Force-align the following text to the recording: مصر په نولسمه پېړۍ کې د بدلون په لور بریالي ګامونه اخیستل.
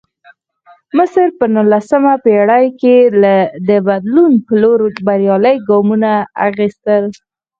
مصر 0.97 1.27
په 1.37 1.45
نولسمه 1.55 2.13
پېړۍ 2.23 2.65
کې 2.81 2.95
د 3.69 3.69
بدلون 3.87 4.31
په 4.45 4.53
لور 4.61 4.79
بریالي 5.05 5.55
ګامونه 5.67 6.11
اخیستل. 6.47 7.03